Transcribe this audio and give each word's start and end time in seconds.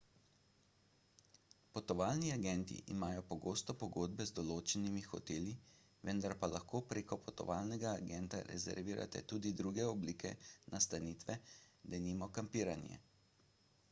potovalni 1.73 2.31
agenti 2.35 2.77
imajo 2.95 3.23
pogosto 3.33 3.75
pogodbe 3.83 4.25
z 4.29 4.33
določenimi 4.39 5.03
hoteli 5.11 5.53
vendar 6.11 6.35
pa 6.45 6.49
lahko 6.55 6.81
prek 6.95 7.13
potovalnega 7.27 7.93
agenta 8.01 8.41
rezervirate 8.49 9.25
tudi 9.35 9.53
druge 9.63 9.87
oblike 9.93 10.33
nastanitve 10.79 11.39
denimo 11.95 12.33
kampiranje 12.41 12.99